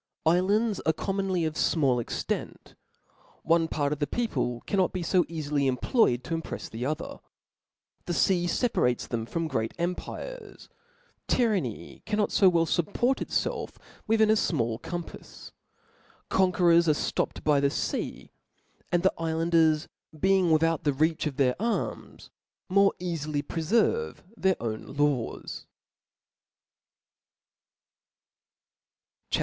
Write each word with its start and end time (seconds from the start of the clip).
Iflands 0.25 0.79
are 0.83 0.93
commonly 0.93 1.45
of 1.45 1.53
a 1.53 1.59
fmall 1.59 2.01
* 2.01 2.01
extent; 2.01 2.73
one 3.43 3.67
part 3.67 3.93
of 3.93 3.99
the 3.99 4.07
people 4.07 4.61
cannot 4.61 4.91
be 4.93 5.03
fo 5.03 5.25
eafify 5.25 5.67
employed 5.67 6.23
to 6.23 6.35
op 6.35 6.43
prefs 6.45 6.71
the 6.71 6.83
other; 6.87 7.19
the 8.07 8.13
fea 8.15 8.47
feparates 8.47 9.07
them 9.07 9.27
from 9.27 9.47
great 9.47 9.75
em 9.77 9.93
pires; 9.93 10.69
tyranny 11.27 12.01
cannot 12.07 12.31
fo 12.31 12.49
well 12.49 12.65
fupport 12.65 13.17
itfclf 13.17 13.75
withia 14.09 14.79
afmallcompafs; 14.81 15.51
conquerors 16.29 16.89
are 16.89 17.11
(topped 17.13 17.43
by 17.43 17.59
the 17.59 17.69
fea 17.69 18.23
v 18.23 18.31
and 18.91 19.03
the 19.03 19.13
iQanders 19.19 19.87
being 20.19 20.49
without 20.49 20.83
the 20.83 20.93
reach 20.93 21.27
of 21.27 21.37
their 21.37 21.55
arms, 21.61 22.31
more 22.69 22.91
cafily 22.99 23.43
preferve 23.47 24.23
their 24.35 24.55
own 24.59 24.83
lawsw 24.87 25.67
CHAP. 29.29 29.39